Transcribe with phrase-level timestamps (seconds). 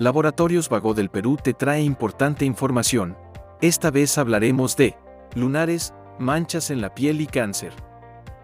[0.00, 3.18] Laboratorios Vago del Perú te trae importante información.
[3.60, 4.96] Esta vez hablaremos de
[5.34, 7.74] lunares, manchas en la piel y cáncer.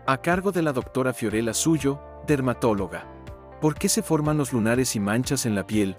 [0.07, 3.07] A cargo de la doctora Fiorella Suyo, dermatóloga.
[3.59, 5.97] ¿Por qué se forman los lunares y manchas en la piel?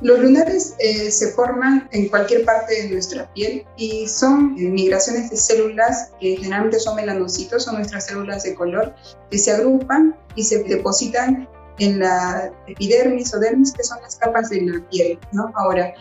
[0.00, 5.36] Los lunares eh, se forman en cualquier parte de nuestra piel y son migraciones de
[5.36, 8.96] células que generalmente son melanocitos, son nuestras células de color,
[9.30, 14.50] que se agrupan y se depositan en la epidermis o dermis, que son las capas
[14.50, 15.18] de la piel.
[15.32, 15.50] ¿no?
[15.54, 15.94] Ahora,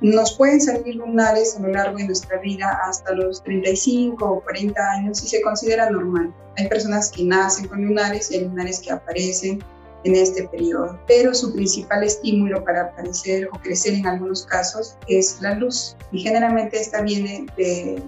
[0.00, 4.80] nos pueden salir lunares a lo largo de nuestra vida hasta los 35 o 40
[4.92, 6.32] años y se considera normal.
[6.56, 9.62] Hay personas que nacen con lunares y hay lunares que aparecen
[10.04, 15.40] en este periodo, pero su principal estímulo para aparecer o crecer en algunos casos es
[15.40, 17.46] la luz y generalmente esta viene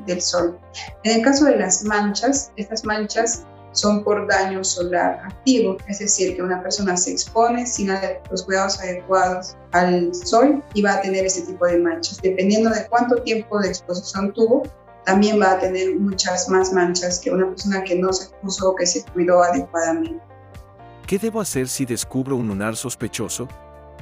[0.07, 0.59] del sol.
[1.03, 6.37] En el caso de las manchas, estas manchas son por daño solar activo, es decir,
[6.37, 7.91] que una persona se expone sin
[8.31, 12.21] los cuidados adecuados al sol y va a tener ese tipo de manchas.
[12.23, 14.63] Dependiendo de cuánto tiempo de exposición tuvo,
[15.05, 18.75] también va a tener muchas más manchas que una persona que no se expuso o
[18.75, 20.23] que se cuidó adecuadamente.
[21.07, 23.49] ¿Qué debo hacer si descubro un lunar sospechoso?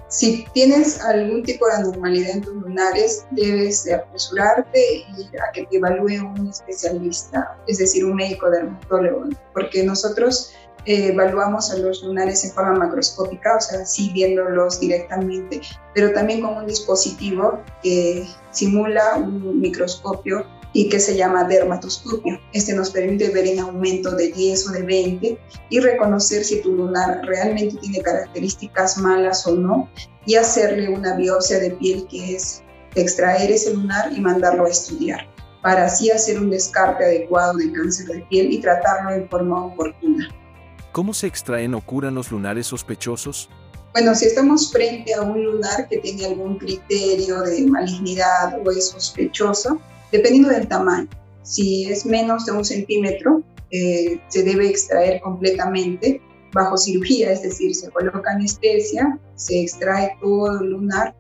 [0.09, 5.67] Si tienes algún tipo de anormalidad en tus lunares, debes de apresurarte y a que
[5.67, 10.55] te evalúe un especialista, es decir, un médico dermatólogo, porque nosotros
[10.87, 15.61] eh, evaluamos a los lunares en forma macroscópica, o sea, sí viéndolos directamente,
[15.95, 22.39] pero también con un dispositivo que simula un microscopio y que se llama dermatoscopio.
[22.53, 25.39] Este nos permite ver en aumento de 10 o de 20
[25.71, 29.89] y reconocer si tu lunar realmente tiene características malas o no
[30.27, 32.63] y hacerle una biopsia de piel que es
[32.95, 35.27] extraer ese lunar y mandarlo a estudiar
[35.63, 40.29] para así hacer un descarte adecuado de cáncer de piel y tratarlo de forma oportuna.
[40.93, 43.51] ¿Cómo se extraen o curan los lunares sospechosos?
[43.93, 48.91] Bueno, si estamos frente a un lunar que tiene algún criterio de malignidad o es
[48.91, 49.81] sospechoso,
[50.13, 51.09] dependiendo del tamaño.
[51.43, 56.21] Si es menos de un centímetro, eh, se debe extraer completamente
[56.53, 61.15] bajo cirugía, es decir, se coloca anestesia, se extrae todo el lunar,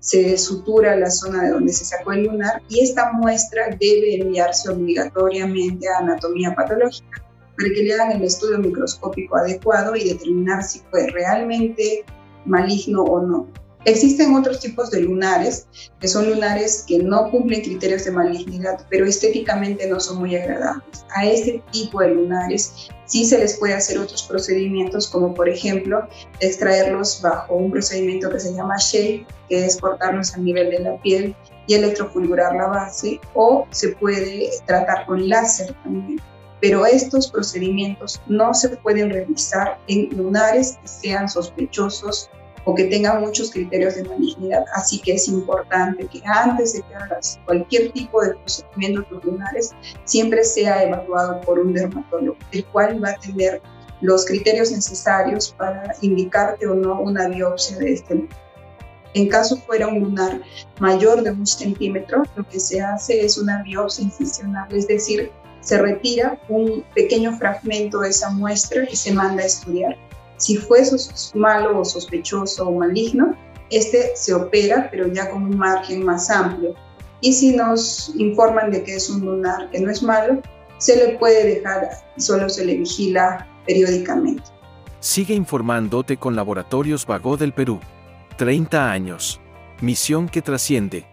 [0.00, 4.68] se sutura la zona de donde se sacó el lunar y esta muestra debe enviarse
[4.68, 7.22] obligatoriamente a anatomía patológica
[7.56, 12.04] para que le hagan el estudio microscópico adecuado y determinar si fue realmente
[12.44, 13.46] maligno o no.
[13.84, 15.66] Existen otros tipos de lunares,
[15.98, 21.04] que son lunares que no cumplen criterios de malignidad, pero estéticamente no son muy agradables.
[21.16, 26.06] A este tipo de lunares sí se les puede hacer otros procedimientos, como por ejemplo
[26.38, 30.96] extraerlos bajo un procedimiento que se llama shave, que es cortarlos a nivel de la
[31.02, 31.34] piel
[31.66, 36.20] y electrofulgurar la base, o se puede tratar con láser también
[36.62, 42.30] pero estos procedimientos no se pueden realizar en lunares que sean sospechosos
[42.64, 44.64] o que tenga muchos criterios de malignidad.
[44.74, 49.70] Así que es importante que antes de que hagas cualquier tipo de procedimientos lunares,
[50.04, 53.60] siempre sea evaluado por un dermatólogo, el cual va a tener
[54.00, 58.36] los criterios necesarios para indicarte o no una biopsia de este lunar.
[59.14, 60.40] En caso fuera un lunar
[60.80, 65.30] mayor de un centímetro, lo que se hace es una biopsia incisional, es decir,
[65.60, 69.96] se retira un pequeño fragmento de esa muestra y se manda a estudiar.
[70.42, 70.82] Si fue
[71.34, 73.36] malo o sospechoso o maligno,
[73.70, 76.74] este se opera, pero ya con un margen más amplio.
[77.20, 80.42] Y si nos informan de que es un lunar que no es malo,
[80.78, 84.42] se le puede dejar solo se le vigila periódicamente.
[84.98, 87.78] Sigue informándote con Laboratorios Vago del Perú.
[88.36, 89.40] 30 años.
[89.80, 91.11] Misión que trasciende.